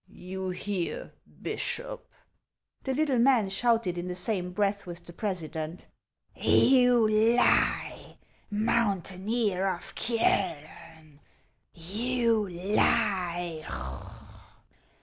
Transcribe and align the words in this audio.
"You 0.31 0.49
hear, 0.49 1.13
Bishop?" 1.43 2.07
The 2.85 2.95
little 2.95 3.19
man 3.19 3.49
shouted 3.49 3.99
in 3.99 4.07
the 4.07 4.15
same 4.15 4.51
breath 4.51 4.87
with 4.87 5.05
the 5.05 5.13
president:" 5.13 5.85
You 6.35 7.07
lie, 7.07 8.17
mountaineer 8.49 9.67
of 9.69 9.93
Kiolen! 9.93 11.19
you 11.71 12.49
lie 12.49 13.63